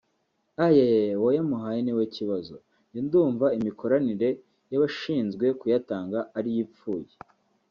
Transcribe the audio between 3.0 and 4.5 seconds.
ndumva imikoranire